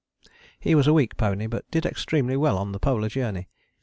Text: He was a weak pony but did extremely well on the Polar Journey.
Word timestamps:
He 0.59 0.73
was 0.73 0.87
a 0.87 0.93
weak 0.93 1.15
pony 1.15 1.45
but 1.45 1.69
did 1.69 1.85
extremely 1.85 2.35
well 2.35 2.57
on 2.57 2.71
the 2.71 2.79
Polar 2.79 3.07
Journey. 3.07 3.49